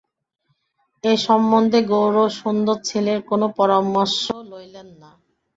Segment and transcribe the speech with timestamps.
[1.03, 5.11] এ সম্বন্ধে গৌরসুন্দর ছেলের কোনো পরামর্শ লইলেন না।